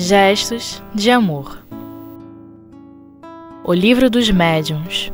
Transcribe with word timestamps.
Gestos 0.00 0.80
de 0.94 1.10
Amor. 1.10 1.58
O 3.64 3.74
Livro 3.74 4.08
dos 4.08 4.30
Médiuns 4.30 5.12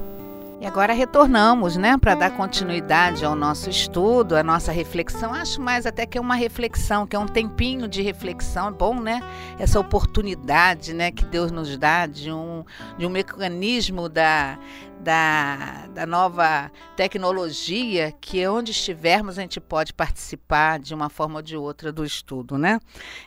e 0.64 0.66
agora 0.66 0.94
retornamos, 0.94 1.76
né, 1.76 1.98
para 1.98 2.14
dar 2.14 2.30
continuidade 2.30 3.22
ao 3.22 3.36
nosso 3.36 3.68
estudo, 3.68 4.34
à 4.34 4.42
nossa 4.42 4.72
reflexão. 4.72 5.34
Acho 5.34 5.60
mais 5.60 5.84
até 5.84 6.06
que 6.06 6.16
é 6.16 6.20
uma 6.20 6.34
reflexão, 6.34 7.06
que 7.06 7.14
é 7.14 7.18
um 7.18 7.26
tempinho 7.26 7.86
de 7.86 8.00
reflexão, 8.00 8.68
é 8.68 8.70
bom, 8.70 8.98
né? 8.98 9.20
Essa 9.58 9.78
oportunidade, 9.78 10.94
né, 10.94 11.10
que 11.10 11.22
Deus 11.26 11.52
nos 11.52 11.76
dá 11.76 12.06
de 12.06 12.32
um, 12.32 12.64
de 12.96 13.04
um 13.04 13.10
mecanismo 13.10 14.08
da, 14.08 14.58
da, 15.00 15.86
da 15.88 16.06
nova 16.06 16.72
tecnologia, 16.96 18.10
que 18.18 18.48
onde 18.48 18.70
estivermos 18.70 19.38
a 19.38 19.42
gente 19.42 19.60
pode 19.60 19.92
participar 19.92 20.78
de 20.78 20.94
uma 20.94 21.10
forma 21.10 21.40
ou 21.40 21.42
de 21.42 21.58
outra 21.58 21.92
do 21.92 22.06
estudo, 22.06 22.56
né? 22.56 22.80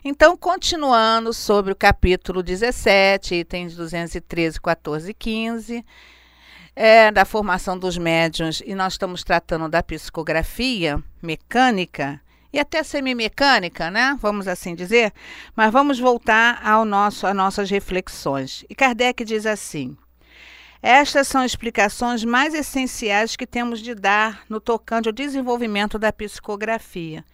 Então, 0.04 0.36
continuando 0.36 1.32
sobre 1.32 1.72
o 1.72 1.76
capítulo 1.76 2.42
17, 2.42 3.36
itens 3.36 3.76
213, 3.76 4.60
14 4.60 5.12
e 5.12 5.14
15 5.14 5.86
é, 6.80 7.12
da 7.12 7.26
formação 7.26 7.76
dos 7.76 7.98
médiuns 7.98 8.62
e 8.64 8.76
nós 8.76 8.94
estamos 8.94 9.24
tratando 9.24 9.68
da 9.68 9.82
psicografia 9.82 11.04
mecânica 11.20 12.22
e 12.54 12.60
até 12.60 12.84
semimecânica, 12.84 13.90
né? 13.90 14.16
Vamos 14.22 14.48
assim 14.48 14.76
dizer. 14.76 15.12
Mas 15.56 15.74
vamos 15.74 16.00
voltar 16.00 16.62
ao 16.64 16.86
nosso, 16.86 17.26
às 17.26 17.36
nossas 17.36 17.72
reflexões. 17.72 18.64
E 18.70 18.76
Kardec 18.76 19.26
diz 19.26 19.48
assim: 19.48 19.98
estas 20.80 21.28
são 21.28 21.44
explicações 21.44 22.24
mais 22.24 22.54
essenciais 22.54 23.36
que 23.36 23.48
temos 23.48 23.82
de 23.82 23.96
dar 23.96 24.44
no 24.48 24.62
tocante 24.62 25.10
ao 25.10 25.14
desenvolvimento 25.14 25.98
da 25.98 26.14
psicografia. 26.14 27.26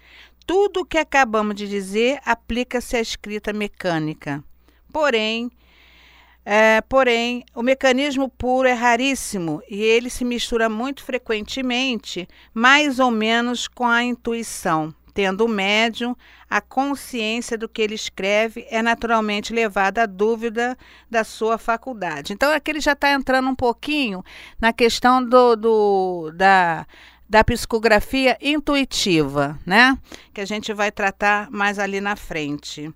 Tudo 0.48 0.82
o 0.82 0.86
que 0.86 0.98
acabamos 0.98 1.56
de 1.56 1.68
dizer 1.68 2.22
aplica-se 2.26 2.96
à 2.96 3.02
escrita 3.02 3.52
mecânica. 3.52 4.42
Porém, 4.92 5.52
é, 6.46 6.82
porém, 6.82 7.46
o 7.56 7.64
mecanismo 7.64 8.28
puro 8.28 8.68
é 8.68 8.74
raríssimo 8.74 9.62
e 9.70 9.82
ele 9.82 10.10
se 10.10 10.26
mistura 10.26 10.68
muito 10.68 11.04
frequentemente, 11.04 12.28
mais 12.54 13.00
ou 13.00 13.10
menos 13.10 13.68
com 13.68 13.86
a 13.86 14.04
intuição. 14.04 14.94
Tendo 15.14 15.46
o 15.46 15.48
médium 15.48 16.16
a 16.50 16.60
consciência 16.60 17.58
do 17.58 17.70
que 17.70 17.82
ele 17.82 17.96
escreve, 17.96 18.66
é 18.70 18.82
naturalmente 18.82 19.54
levada 19.54 20.04
à 20.04 20.06
dúvida 20.06 20.78
da 21.10 21.24
sua 21.24 21.58
faculdade. 21.58 22.34
Então, 22.34 22.52
aqui 22.52 22.72
ele 22.72 22.80
já 22.80 22.92
está 22.92 23.12
entrando 23.12 23.50
um 23.50 23.56
pouquinho 23.56 24.24
na 24.60 24.74
questão 24.74 25.24
do, 25.24 25.56
do 25.56 26.32
da, 26.36 26.86
da 27.30 27.44
psicografia 27.44 28.38
intuitiva, 28.42 29.58
né? 29.66 29.98
Que 30.34 30.42
a 30.42 30.46
gente 30.46 30.74
vai 30.74 30.92
tratar 30.92 31.50
mais 31.50 31.80
ali 31.80 32.02
na 32.02 32.16
frente. 32.16 32.92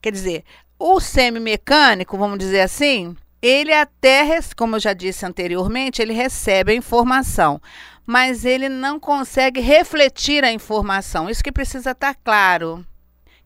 Quer 0.00 0.12
dizer, 0.12 0.44
o 0.78 1.00
semimecânico, 1.00 2.18
vamos 2.18 2.38
dizer 2.38 2.60
assim, 2.60 3.16
ele 3.40 3.72
até, 3.72 4.40
como 4.56 4.76
eu 4.76 4.80
já 4.80 4.92
disse 4.92 5.26
anteriormente, 5.26 6.00
ele 6.00 6.12
recebe 6.12 6.72
a 6.72 6.76
informação, 6.76 7.60
mas 8.06 8.44
ele 8.44 8.68
não 8.68 8.98
consegue 8.98 9.60
refletir 9.60 10.44
a 10.44 10.52
informação. 10.52 11.28
Isso 11.28 11.44
que 11.44 11.52
precisa 11.52 11.90
estar 11.90 12.14
claro 12.14 12.84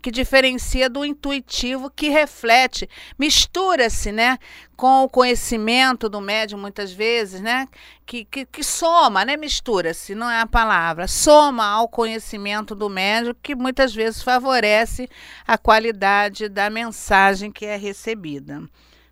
que 0.00 0.10
diferencia 0.10 0.88
do 0.88 1.04
intuitivo 1.04 1.90
que 1.90 2.08
reflete, 2.08 2.88
mistura-se, 3.18 4.12
né, 4.12 4.38
com 4.76 5.02
o 5.02 5.08
conhecimento 5.08 6.08
do 6.08 6.20
médium 6.20 6.58
muitas 6.58 6.92
vezes, 6.92 7.40
né, 7.40 7.66
que, 8.06 8.24
que, 8.24 8.46
que 8.46 8.62
soma, 8.62 9.24
né, 9.24 9.36
mistura-se, 9.36 10.14
não 10.14 10.30
é 10.30 10.40
a 10.40 10.46
palavra, 10.46 11.08
soma 11.08 11.66
ao 11.66 11.88
conhecimento 11.88 12.74
do 12.74 12.88
médium 12.88 13.34
que 13.42 13.54
muitas 13.54 13.94
vezes 13.94 14.22
favorece 14.22 15.08
a 15.46 15.58
qualidade 15.58 16.48
da 16.48 16.70
mensagem 16.70 17.50
que 17.50 17.66
é 17.66 17.76
recebida, 17.76 18.62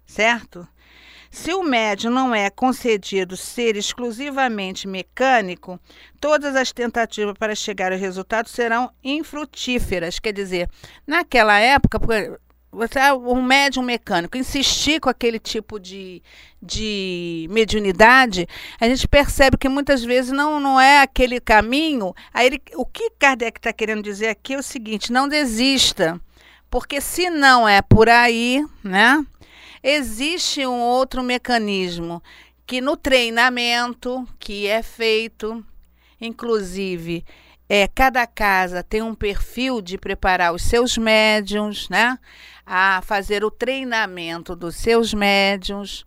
certo? 0.07 0.67
Se 1.37 1.53
o 1.53 1.63
médium 1.63 2.11
não 2.11 2.35
é 2.35 2.49
concedido 2.49 3.37
ser 3.37 3.77
exclusivamente 3.77 4.89
mecânico, 4.89 5.79
todas 6.19 6.57
as 6.57 6.73
tentativas 6.73 7.35
para 7.39 7.55
chegar 7.55 7.93
ao 7.93 7.99
resultado 7.99 8.49
serão 8.49 8.91
infrutíferas. 9.05 10.19
Quer 10.19 10.33
dizer, 10.33 10.67
naquela 11.07 11.61
época, 11.61 12.01
você 12.73 12.99
é 12.99 13.13
um 13.13 13.43
médium 13.43 13.83
mecânico 13.83 14.39
insistir 14.39 14.99
com 14.99 15.11
aquele 15.11 15.39
tipo 15.39 15.79
de, 15.79 16.23
de 16.61 17.47
mediunidade, 17.51 18.49
a 18.81 18.89
gente 18.89 19.07
percebe 19.07 19.59
que 19.59 19.69
muitas 19.69 20.03
vezes 20.03 20.33
não, 20.33 20.59
não 20.59 20.81
é 20.81 21.03
aquele 21.03 21.39
caminho. 21.39 22.15
Aí 22.33 22.47
ele, 22.47 22.63
o 22.77 22.87
que 22.87 23.11
Kardec 23.11 23.59
está 23.59 23.75
querendo 23.75 24.03
dizer 24.03 24.29
aqui 24.29 24.55
é 24.55 24.59
o 24.59 24.63
seguinte: 24.63 25.13
não 25.13 25.29
desista, 25.29 26.19
porque 26.71 26.99
se 26.99 27.29
não 27.29 27.69
é 27.69 27.83
por 27.83 28.09
aí, 28.09 28.65
né? 28.83 29.23
Existe 29.89 30.67
um 30.67 30.81
outro 30.81 31.23
mecanismo 31.23 32.21
que 32.67 32.81
no 32.81 32.97
treinamento 32.97 34.27
que 34.37 34.67
é 34.67 34.83
feito, 34.83 35.65
inclusive, 36.21 37.25
é, 37.69 37.87
cada 37.87 38.27
casa 38.27 38.83
tem 38.83 39.01
um 39.01 39.15
perfil 39.15 39.81
de 39.81 39.97
preparar 39.97 40.53
os 40.53 40.63
seus 40.63 40.99
médiums, 40.99 41.89
né? 41.89 42.19
A 42.67 43.01
fazer 43.03 43.45
o 43.45 43.51
treinamento 43.51 44.57
dos 44.57 44.75
seus 44.75 45.15
médiums. 45.15 46.05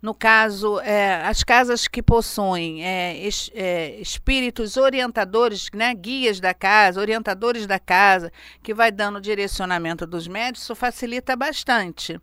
No 0.00 0.14
caso, 0.14 0.80
é, 0.80 1.24
as 1.24 1.44
casas 1.44 1.86
que 1.86 2.02
possuem 2.02 2.84
é, 2.84 3.16
es, 3.26 3.50
é, 3.54 4.00
espíritos 4.00 4.76
orientadores, 4.76 5.68
né, 5.72 5.94
guias 5.94 6.40
da 6.40 6.52
casa, 6.52 7.00
orientadores 7.00 7.66
da 7.66 7.78
casa, 7.78 8.32
que 8.62 8.74
vai 8.74 8.90
dando 8.90 9.20
direcionamento 9.20 10.06
dos 10.06 10.26
médios, 10.26 10.64
isso 10.64 10.74
facilita 10.74 11.36
bastante. 11.36 12.20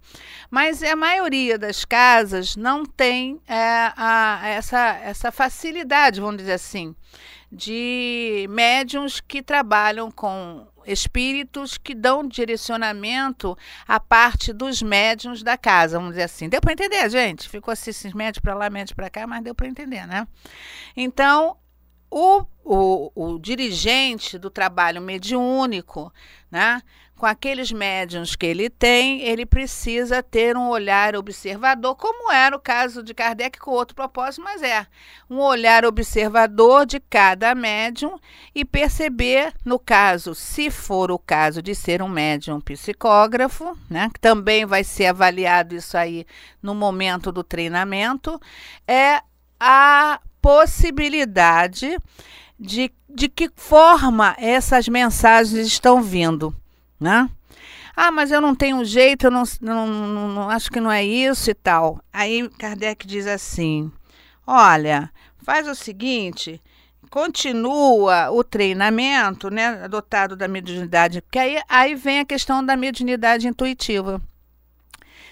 Mas 0.51 0.83
a 0.83 0.95
maioria 0.95 1.57
das 1.57 1.85
casas 1.85 2.55
não 2.55 2.85
tem 2.85 3.39
é, 3.47 3.93
a, 3.95 4.41
essa, 4.43 4.99
essa 5.03 5.31
facilidade, 5.31 6.19
vamos 6.19 6.37
dizer 6.37 6.53
assim, 6.53 6.95
de 7.51 8.45
médiums 8.49 9.19
que 9.19 9.41
trabalham 9.41 10.11
com 10.11 10.67
espíritos 10.85 11.77
que 11.77 11.93
dão 11.93 12.27
direcionamento 12.27 13.57
à 13.87 13.99
parte 13.99 14.53
dos 14.53 14.81
médiums 14.81 15.43
da 15.43 15.57
casa, 15.57 15.97
vamos 15.97 16.13
dizer 16.13 16.23
assim. 16.23 16.49
Deu 16.49 16.61
para 16.61 16.73
entender, 16.73 17.09
gente? 17.09 17.47
Ficou 17.47 17.71
assim, 17.71 17.91
médios 18.13 18.41
para 18.41 18.53
lá, 18.53 18.69
médios 18.69 18.93
para 18.93 19.09
cá, 19.09 19.25
mas 19.27 19.43
deu 19.43 19.55
para 19.55 19.67
entender, 19.67 20.05
né? 20.07 20.27
Então, 20.95 21.57
o, 22.11 22.43
o, 22.71 23.11
o 23.15 23.39
dirigente 23.39 24.37
do 24.37 24.49
trabalho 24.51 25.01
mediúnico, 25.01 26.13
né? 26.51 26.83
com 27.17 27.25
aqueles 27.25 27.69
médiums 27.69 28.33
que 28.33 28.45
ele 28.45 28.69
tem, 28.69 29.21
ele 29.23 29.45
precisa 29.45 30.23
ter 30.23 30.55
um 30.55 30.69
olhar 30.69 31.17
observador, 31.17 31.93
como 31.95 32.31
era 32.31 32.55
o 32.55 32.59
caso 32.59 33.03
de 33.03 33.13
Kardec 33.13 33.59
com 33.59 33.71
outro 33.71 33.93
propósito, 33.93 34.41
mas 34.41 34.61
é 34.61 34.87
um 35.29 35.39
olhar 35.39 35.83
observador 35.83 36.85
de 36.85 36.99
cada 36.99 37.53
médium 37.53 38.17
e 38.55 38.63
perceber, 38.63 39.51
no 39.65 39.77
caso, 39.77 40.33
se 40.33 40.71
for 40.71 41.11
o 41.11 41.19
caso 41.19 41.61
de 41.61 41.75
ser 41.75 42.01
um 42.01 42.07
médium 42.07 42.61
psicógrafo, 42.61 43.77
né, 43.89 44.09
que 44.13 44.19
também 44.19 44.65
vai 44.65 44.85
ser 44.85 45.07
avaliado 45.07 45.75
isso 45.75 45.97
aí 45.97 46.25
no 46.63 46.73
momento 46.73 47.33
do 47.33 47.43
treinamento, 47.43 48.39
é 48.87 49.21
a 49.59 50.21
possibilidade 50.41 51.97
de, 52.59 52.91
de 53.07 53.29
que 53.29 53.49
forma 53.55 54.35
essas 54.37 54.87
mensagens 54.87 55.65
estão 55.65 56.01
vindo 56.01 56.53
né? 56.99 57.29
Ah, 57.95 58.11
mas 58.11 58.31
eu 58.31 58.41
não 58.41 58.53
tenho 58.53 58.83
jeito, 58.83 59.27
eu 59.27 59.31
não, 59.31 59.43
não, 59.61 59.87
não, 59.87 60.27
não 60.29 60.49
acho 60.49 60.69
que 60.69 60.79
não 60.79 60.91
é 60.91 61.03
isso 61.03 61.49
e 61.49 61.53
tal. 61.53 61.99
Aí 62.11 62.47
Kardec 62.49 63.07
diz 63.07 63.25
assim: 63.25 63.91
olha, 64.45 65.11
faz 65.43 65.67
o 65.67 65.75
seguinte, 65.75 66.61
continua 67.09 68.31
o 68.31 68.43
treinamento, 68.43 69.49
né, 69.49 69.83
adotado 69.83 70.35
da 70.35 70.47
mediunidade, 70.47 71.21
porque 71.21 71.39
aí, 71.39 71.61
aí 71.67 71.95
vem 71.95 72.19
a 72.19 72.25
questão 72.25 72.63
da 72.63 72.75
mediunidade 72.75 73.47
intuitiva. 73.47 74.21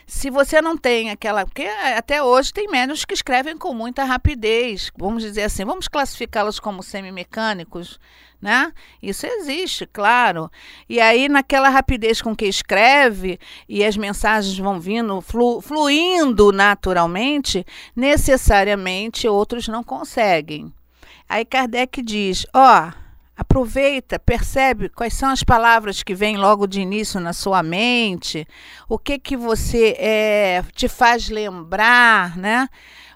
Se 0.10 0.30
você 0.30 0.62
não 0.62 0.78
tem 0.78 1.10
aquela. 1.10 1.46
Porque 1.46 1.64
até 1.64 2.24
hoje 2.24 2.54
tem 2.54 2.70
médios 2.70 3.04
que 3.04 3.14
escrevem 3.14 3.58
com 3.58 3.74
muita 3.74 4.06
rapidez, 4.06 4.90
vamos 4.98 5.22
dizer 5.22 5.44
assim, 5.44 5.66
vamos 5.66 5.90
classificá-los 5.90 6.62
como 6.62 6.82
semimecânicos, 6.82 8.00
né? 8.42 8.72
Isso 9.04 9.28
existe, 9.28 9.86
claro. 9.86 10.50
E 10.88 11.02
aí, 11.02 11.28
naquela 11.28 11.68
rapidez 11.68 12.22
com 12.22 12.34
que 12.34 12.46
escreve 12.46 13.38
e 13.68 13.84
as 13.84 13.98
mensagens 13.98 14.58
vão 14.58 14.80
vindo, 14.80 15.20
flu, 15.20 15.60
fluindo 15.60 16.54
naturalmente, 16.54 17.66
necessariamente 17.94 19.28
outros 19.28 19.68
não 19.68 19.84
conseguem. 19.84 20.74
Aí 21.28 21.44
Kardec 21.44 22.02
diz: 22.02 22.48
ó. 22.54 22.88
Oh, 22.88 23.07
Aproveita, 23.38 24.18
percebe 24.18 24.90
quais 24.90 25.14
são 25.14 25.30
as 25.30 25.44
palavras 25.44 26.02
que 26.02 26.16
vêm 26.16 26.38
logo 26.38 26.66
de 26.66 26.82
início 26.82 27.20
na 27.20 27.34
sua 27.34 27.62
mente, 27.62 28.48
o 28.90 28.98
que 28.98 29.20
que 29.20 29.38
você 29.38 29.96
é, 30.00 30.64
te 30.74 30.88
faz 30.88 31.30
lembrar, 31.30 32.36
né? 32.36 32.68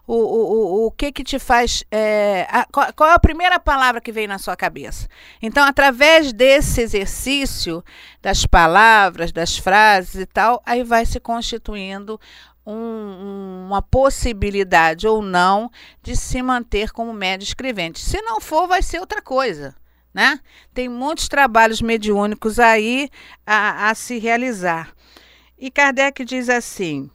o, 0.08 0.16
o, 0.16 0.86
o 0.88 0.92
que 0.92 1.12
que 1.12 1.24
te 1.24 1.40
faz. 1.40 1.84
É, 1.90 2.46
a, 2.50 2.66
qual, 2.66 2.94
qual 2.94 3.10
é 3.10 3.14
a 3.14 3.20
primeira 3.20 3.60
palavra 3.60 4.02
que 4.02 4.12
vem 4.12 4.28
na 4.28 4.38
sua 4.38 4.56
cabeça? 4.56 5.08
Então, 5.42 5.64
através 5.66 6.34
desse 6.34 6.82
exercício 6.82 7.84
das 8.22 8.46
palavras, 8.46 9.32
das 9.32 9.58
frases 9.58 10.16
e 10.16 10.26
tal, 10.26 10.62
aí 10.66 10.84
vai 10.84 11.06
se 11.06 11.20
constituindo 11.20 12.20
um, 12.66 13.66
uma 13.68 13.82
possibilidade 13.82 15.08
ou 15.08 15.22
não 15.22 15.72
de 16.04 16.16
se 16.16 16.42
manter 16.42 16.92
como 16.92 17.14
médio 17.14 17.46
escrevente. 17.46 18.00
Se 18.00 18.22
não 18.22 18.42
for, 18.42 18.68
vai 18.68 18.82
ser 18.82 19.00
outra 19.00 19.22
coisa. 19.22 19.76
Né? 20.14 20.40
Tem 20.74 20.90
muitos 20.90 21.28
trabalhos 21.28 21.82
mediúnicos 21.82 22.60
aí 22.60 23.10
a, 23.46 23.90
a 23.90 23.96
se 23.96 24.20
realizar. 24.20 24.94
E 25.58 25.72
Kardec 25.72 26.26
diz 26.26 26.50
assim: 26.50 27.10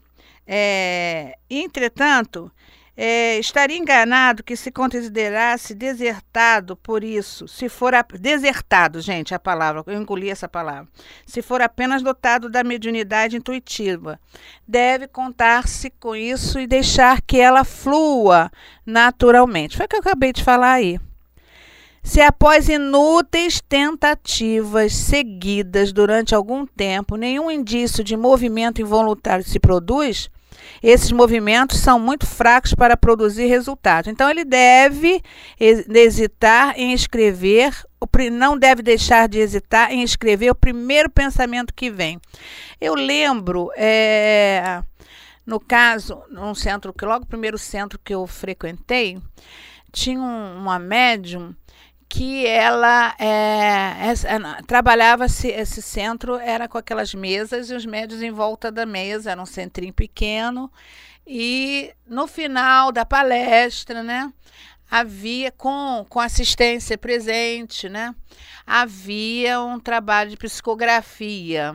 é, 0.47 1.37
entretanto, 1.51 2.51
é, 2.97 3.39
estaria 3.39 3.77
enganado 3.77 4.43
que 4.43 4.57
se 4.57 4.71
considerasse 4.71 5.75
desertado 5.75 6.77
por 6.77 7.05
isso, 7.05 7.47
se 7.47 7.69
for 7.69 7.95
a, 7.95 8.03
desertado, 8.03 9.01
gente, 9.03 9.35
a 9.35 9.39
palavra, 9.39 9.83
eu 9.87 10.01
engoli 10.01 10.31
essa 10.31 10.49
palavra, 10.49 10.89
se 11.27 11.43
for 11.43 11.61
apenas 11.61 12.03
dotado 12.03 12.49
da 12.49 12.65
mediunidade 12.65 13.37
intuitiva. 13.37 14.19
Deve 14.67 15.07
contar-se 15.09 15.91
com 15.91 16.17
isso 16.17 16.59
e 16.59 16.67
deixar 16.67 17.21
que 17.21 17.39
ela 17.39 17.65
flua 17.65 18.51
naturalmente. 18.87 19.77
Foi 19.77 19.85
o 19.85 19.89
que 19.89 19.97
eu 19.97 20.01
acabei 20.01 20.33
de 20.33 20.43
falar 20.43 20.73
aí. 20.73 20.99
Se 22.07 22.21
após 22.21 22.69
inúteis 22.69 23.61
tentativas 23.61 24.95
seguidas 24.95 25.93
durante 25.93 26.37
algum 26.37 26.65
tempo, 26.65 27.17
nenhum 27.17 27.51
indício 27.51 28.05
de 28.05 28.17
movimento 28.17 28.81
involuntário 28.81 29.45
se 29.45 29.59
produz, 29.59 30.31
esses 30.81 31.11
movimentos 31.11 31.81
são 31.81 31.99
muito 31.99 32.25
fracos 32.25 32.73
para 32.75 32.97
produzir 32.97 33.47
resultados. 33.47 34.09
Então, 34.09 34.31
ele 34.31 34.45
deve 34.45 35.21
hesitar 35.59 36.79
em 36.79 36.93
escrever, 36.93 37.75
não 38.33 38.57
deve 38.57 38.83
deixar 38.83 39.29
de 39.29 39.41
hesitar 39.41 39.91
em 39.91 40.05
escrever 40.05 40.51
o 40.51 40.55
primeiro 40.55 41.11
pensamento 41.11 41.75
que 41.75 41.91
vem. 41.91 42.21
Eu 42.81 42.95
lembro, 42.95 43.73
é, 43.77 44.81
no 45.45 45.59
caso, 45.59 46.23
num 46.31 46.55
centro, 46.55 46.93
que 46.93 47.05
logo 47.05 47.25
o 47.25 47.29
primeiro 47.29 47.59
centro 47.59 47.99
que 48.03 48.15
eu 48.15 48.29
frequentei, 48.29 49.19
tinha 49.93 50.21
um, 50.21 50.57
uma 50.59 50.79
médium 50.79 51.53
que 52.09 52.47
ela 52.47 53.15
é, 53.19 54.13
é, 54.13 54.63
trabalhava 54.67 55.29
-se, 55.29 55.49
esse 55.49 55.83
centro 55.83 56.37
era 56.37 56.69
com 56.69 56.79
aquelas 56.79 57.15
mesas 57.15 57.71
e 57.71 57.75
os 57.75 57.85
médios 57.85 58.23
em 58.23 58.31
volta 58.31 58.71
da 58.71 58.87
mesa 58.87 59.33
era 59.33 59.43
um 59.43 59.47
centrinho 59.47 59.93
pequeno. 59.93 60.71
E 61.27 61.93
no 62.07 62.27
final 62.27 62.93
da 62.93 63.05
palestra 63.05 64.03
né 64.03 64.33
havia 64.89 65.51
com, 65.51 66.07
com 66.09 66.21
assistência 66.21 66.97
presente 66.97 67.89
né 67.89 68.15
havia 68.67 69.61
um 69.61 69.79
trabalho 69.79 70.31
de 70.31 70.37
psicografia. 70.37 71.75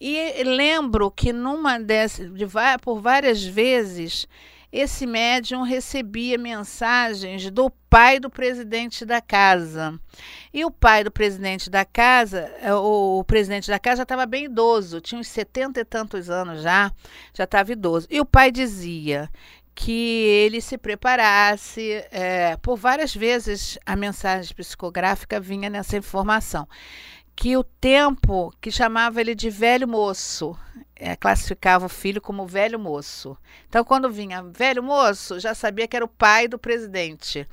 E 0.00 0.42
lembro 0.44 1.10
que 1.10 1.32
numa 1.32 1.78
dessas 1.78 2.32
de, 2.32 2.46
por 2.82 3.00
várias 3.00 3.44
vezes 3.44 4.26
esse 4.72 5.06
médium 5.06 5.62
recebia 5.62 6.38
mensagens 6.38 7.50
do 7.50 7.70
pai 7.88 8.20
do 8.20 8.30
presidente 8.30 9.04
da 9.04 9.20
casa. 9.20 9.98
E 10.52 10.64
o 10.64 10.70
pai 10.70 11.02
do 11.02 11.10
presidente 11.10 11.68
da 11.68 11.84
casa, 11.84 12.40
é, 12.60 12.72
o, 12.72 13.24
presidente 13.24 13.68
da 13.68 13.78
casa 13.78 13.98
já 13.98 14.02
estava 14.04 14.26
bem 14.26 14.44
idoso, 14.44 15.00
tinha 15.00 15.20
uns 15.20 15.28
setenta 15.28 15.80
e 15.80 15.84
tantos 15.84 16.30
anos 16.30 16.62
já, 16.62 16.92
já 17.34 17.44
estava 17.44 17.72
idoso. 17.72 18.06
E 18.08 18.20
o 18.20 18.24
pai 18.24 18.52
dizia 18.52 19.28
que 19.74 19.90
ele 19.90 20.60
se 20.60 20.78
preparasse. 20.78 22.04
É, 22.12 22.56
por 22.58 22.76
várias 22.76 23.14
vezes 23.14 23.78
a 23.84 23.96
mensagem 23.96 24.54
psicográfica 24.54 25.40
vinha 25.40 25.68
nessa 25.68 25.96
informação 25.96 26.68
que 27.40 27.56
o 27.56 27.64
tempo 27.64 28.52
que 28.60 28.70
chamava 28.70 29.18
ele 29.18 29.34
de 29.34 29.48
velho 29.48 29.88
moço, 29.88 30.54
é, 31.00 31.16
classificava 31.16 31.86
o 31.86 31.88
filho 31.88 32.20
como 32.20 32.46
velho 32.46 32.78
moço. 32.78 33.36
Então, 33.66 33.82
quando 33.82 34.10
vinha 34.10 34.42
velho 34.42 34.82
moço, 34.82 35.40
já 35.40 35.54
sabia 35.54 35.88
que 35.88 35.96
era 35.96 36.04
o 36.04 36.08
pai 36.08 36.46
do 36.46 36.58
presidente. 36.58 37.48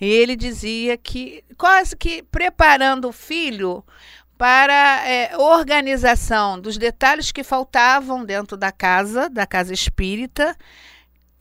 E 0.00 0.06
ele 0.06 0.36
dizia 0.36 0.96
que, 0.96 1.44
quase 1.58 1.96
que 1.96 2.22
preparando 2.22 3.08
o 3.08 3.12
filho 3.12 3.84
para 4.38 5.08
é, 5.08 5.36
organização 5.36 6.60
dos 6.60 6.78
detalhes 6.78 7.32
que 7.32 7.42
faltavam 7.42 8.24
dentro 8.24 8.56
da 8.56 8.70
casa, 8.70 9.28
da 9.28 9.44
casa 9.44 9.74
espírita, 9.74 10.56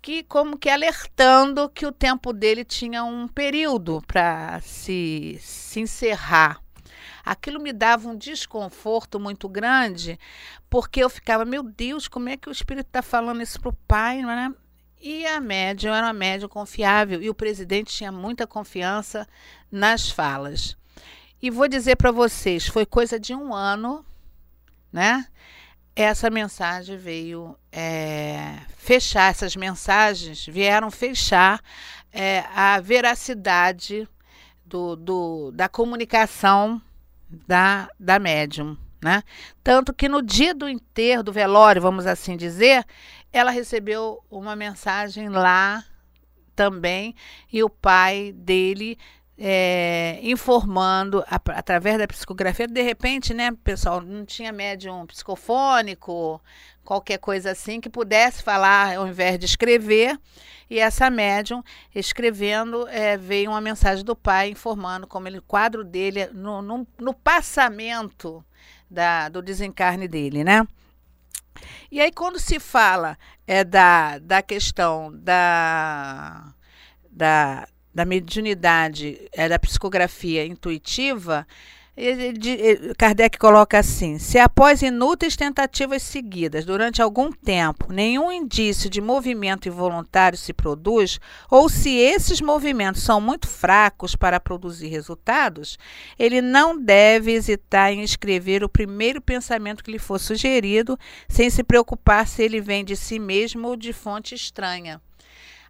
que 0.02 0.24
como 0.24 0.58
que 0.58 0.70
alertando 0.70 1.70
que 1.70 1.86
o 1.86 1.92
tempo 1.92 2.34
dele 2.34 2.66
tinha 2.66 3.04
um 3.04 3.28
período 3.28 4.02
para 4.08 4.60
se, 4.62 5.38
se 5.40 5.82
encerrar 5.82 6.63
aquilo 7.24 7.60
me 7.60 7.72
dava 7.72 8.10
um 8.10 8.18
desconforto 8.18 9.20
muito 9.20 9.48
grande, 9.48 10.20
porque 10.70 11.04
eu 11.04 11.10
ficava, 11.10 11.46
meu 11.46 11.64
Deus, 11.64 12.08
como 12.08 12.30
é 12.30 12.36
que 12.36 12.50
o 12.50 12.52
espírito 12.52 12.88
está 12.88 13.02
falando 13.02 13.42
isso 13.42 13.60
para 13.60 13.70
o 13.70 13.78
pai, 13.88 14.22
né? 14.22 14.54
E 15.02 15.26
a 15.26 15.40
médium 15.40 15.94
era 15.94 16.08
uma 16.08 16.14
médium 16.14 16.48
confiável 16.48 17.22
e 17.22 17.30
o 17.30 17.36
presidente 17.36 17.94
tinha 17.94 18.12
muita 18.12 18.48
confiança 18.48 19.28
nas 19.72 20.10
falas. 20.10 20.78
E 21.42 21.50
vou 21.50 21.68
dizer 21.68 21.98
para 21.98 22.12
vocês, 22.12 22.68
foi 22.68 22.86
coisa 22.86 23.20
de 23.20 23.34
um 23.36 23.54
ano, 23.54 24.06
né? 24.92 25.28
Essa 25.96 26.30
mensagem 26.30 26.98
veio 26.98 27.56
é, 27.72 28.60
fechar, 28.78 29.30
essas 29.30 29.56
mensagens 29.56 30.46
vieram 30.46 30.90
fechar 30.90 31.62
é, 32.12 32.46
a 32.56 32.80
veracidade 32.80 34.08
do, 34.66 34.96
do, 34.96 35.52
da 35.52 35.68
comunicação 35.68 36.82
da, 37.48 37.90
da 38.00 38.20
médium. 38.20 38.78
Né? 39.02 39.22
Tanto 39.64 39.94
que 39.94 40.08
no 40.08 40.22
dia 40.22 40.54
do 40.54 40.68
enterro, 40.68 41.24
do 41.24 41.34
velório, 41.34 41.82
vamos 41.82 42.06
assim 42.06 42.38
dizer, 42.38 42.86
ela 43.34 43.52
recebeu 43.52 44.24
uma 44.32 44.56
mensagem 44.56 45.28
lá 45.28 45.84
também 46.56 47.16
e 47.52 47.64
o 47.64 47.70
pai 47.70 48.32
dele 48.32 48.98
é, 49.38 50.20
informando 50.22 51.24
a, 51.28 51.36
através 51.36 51.98
da 51.98 52.08
psicografia. 52.08 52.68
De 52.68 52.82
repente, 52.82 53.34
né, 53.34 53.52
pessoal, 53.64 54.02
não 54.02 54.26
tinha 54.26 54.52
médium 54.52 55.06
psicofônico, 55.06 56.42
qualquer 56.84 57.18
coisa 57.18 57.52
assim 57.52 57.82
que 57.82 57.90
pudesse 57.90 58.44
falar 58.44 58.96
ao 58.98 59.08
invés 59.08 59.40
de 59.40 59.46
escrever. 59.46 60.20
E 60.70 60.80
essa 60.80 61.10
médium, 61.10 61.62
escrevendo, 61.94 62.88
é, 62.88 63.18
veio 63.18 63.52
uma 63.52 63.62
mensagem 63.62 64.04
do 64.04 64.16
pai 64.16 64.50
informando 64.50 65.06
como 65.06 65.28
ele, 65.28 65.38
o 65.38 65.44
quadro 65.44 65.84
dele, 65.84 66.28
no, 66.28 66.62
no, 66.62 66.88
no 67.00 67.14
passamento 67.14 68.44
da, 68.90 69.30
do 69.30 69.42
desencarne 69.42 70.08
dele, 70.08 70.44
né? 70.44 70.66
E 71.92 72.02
aí, 72.02 72.12
quando 72.12 72.40
se 72.40 72.60
fala 72.60 73.18
é, 73.46 73.64
da, 73.64 74.18
da 74.18 74.42
questão 74.42 75.12
da, 75.14 76.54
da, 77.12 77.68
da 77.94 78.06
mediunidade, 78.06 79.30
é, 79.32 79.48
da 79.48 79.60
psicografia 79.60 80.46
intuitiva, 80.46 81.46
Kardec 82.98 83.38
coloca 83.38 83.78
assim: 83.78 84.18
se 84.18 84.40
após 84.40 84.82
inúteis 84.82 85.36
tentativas 85.36 86.02
seguidas 86.02 86.66
durante 86.66 87.04
algum 87.04 87.32
tempo 87.32 87.94
nenhum 87.94 88.32
indício 88.32 88.90
de 88.90 89.00
movimento 89.00 89.68
involuntário 89.68 90.36
se 90.36 90.54
produz, 90.54 91.20
ou 91.52 91.70
se 91.70 91.92
esses 91.92 92.42
movimentos 92.42 93.04
são 93.04 93.22
muito 93.22 93.48
fracos 93.48 94.16
para 94.16 94.40
produzir 94.40 94.88
resultados, 94.88 95.78
ele 96.18 96.42
não 96.42 96.76
deve 96.82 97.32
hesitar 97.32 97.92
em 97.92 98.02
escrever 98.02 98.64
o 98.64 98.70
primeiro 98.70 99.22
pensamento 99.22 99.84
que 99.84 99.92
lhe 99.92 100.00
for 100.00 100.20
sugerido, 100.20 100.98
sem 101.28 101.48
se 101.52 101.64
preocupar 101.64 102.28
se 102.28 102.42
ele 102.42 102.60
vem 102.60 102.84
de 102.84 102.96
si 102.96 103.20
mesmo 103.20 103.68
ou 103.68 103.76
de 103.76 103.94
fonte 103.94 104.34
estranha. 104.34 105.00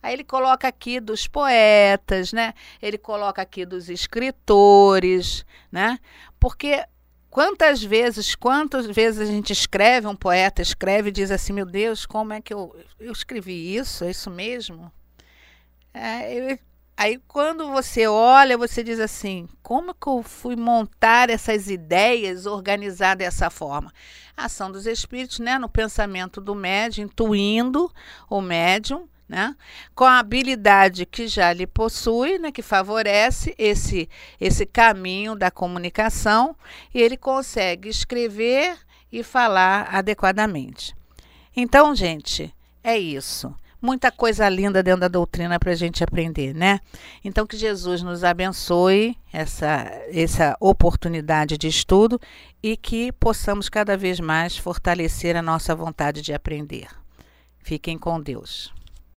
Aí 0.03 0.13
ele 0.13 0.25
coloca 0.25 0.67
aqui 0.67 0.99
dos 0.99 1.27
poetas, 1.29 2.33
né? 2.33 2.53
Ele 2.81 2.97
coloca 2.97 3.41
aqui 3.41 3.65
dos 3.65 3.89
escritores, 3.89 5.45
né? 5.71 5.97
Porque 6.37 6.83
quantas 7.29 7.81
vezes, 7.81 8.35
quantas 8.35 8.85
vezes 8.85 9.21
a 9.21 9.31
gente 9.31 9.53
escreve, 9.53 10.05
um 10.05 10.15
poeta 10.15 10.61
escreve 10.61 11.07
e 11.07 11.11
diz 11.13 11.31
assim, 11.31 11.53
meu 11.53 11.65
Deus, 11.65 12.05
como 12.05 12.33
é 12.33 12.41
que 12.41 12.53
eu, 12.53 12.75
eu 12.99 13.13
escrevi 13.13 13.77
isso? 13.77 14.03
É 14.03 14.11
isso 14.11 14.29
mesmo? 14.29 14.91
É, 15.93 16.51
eu, 16.51 16.59
aí 16.97 17.17
quando 17.25 17.71
você 17.71 18.05
olha, 18.05 18.57
você 18.57 18.83
diz 18.83 18.99
assim, 18.99 19.47
como 19.61 19.95
que 19.95 20.07
eu 20.07 20.21
fui 20.21 20.57
montar 20.57 21.29
essas 21.29 21.69
ideias, 21.69 22.45
organizar 22.45 23.15
dessa 23.15 23.49
forma? 23.49 23.89
A 24.35 24.45
ação 24.45 24.69
dos 24.69 24.85
espíritos, 24.85 25.39
né? 25.39 25.57
No 25.57 25.69
pensamento 25.69 26.41
do 26.41 26.53
médium, 26.53 27.05
intuindo 27.05 27.89
o 28.29 28.41
médium, 28.41 29.07
né? 29.33 29.55
com 29.95 30.03
a 30.03 30.19
habilidade 30.19 31.07
que 31.07 31.27
já 31.27 31.51
lhe 31.51 31.65
possui, 31.65 32.37
né? 32.37 32.51
que 32.51 32.61
favorece 32.61 33.55
esse, 33.57 34.07
esse 34.39 34.63
caminho 34.63 35.35
da 35.35 35.49
comunicação, 35.49 36.55
e 36.93 37.01
ele 37.01 37.17
consegue 37.17 37.89
escrever 37.89 38.77
e 39.11 39.23
falar 39.23 39.89
adequadamente. 39.91 40.95
Então, 41.55 41.95
gente, 41.95 42.53
é 42.83 42.95
isso. 42.95 43.53
muita 43.81 44.11
coisa 44.11 44.47
linda 44.47 44.83
dentro 44.83 45.01
da 45.01 45.07
doutrina 45.07 45.59
para 45.59 45.71
a 45.71 45.75
gente 45.75 46.03
aprender, 46.03 46.53
né? 46.53 46.79
Então 47.23 47.45
que 47.45 47.57
Jesus 47.57 48.01
nos 48.03 48.23
abençoe 48.23 49.17
essa, 49.31 49.91
essa 50.13 50.55
oportunidade 50.59 51.57
de 51.57 51.67
estudo 51.67 52.19
e 52.61 52.77
que 52.77 53.11
possamos 53.11 53.67
cada 53.67 53.97
vez 53.97 54.19
mais 54.19 54.55
fortalecer 54.57 55.35
a 55.35 55.41
nossa 55.41 55.75
vontade 55.75 56.21
de 56.21 56.33
aprender. 56.33 56.87
Fiquem 57.59 57.97
com 57.97 58.21
Deus. 58.21 58.73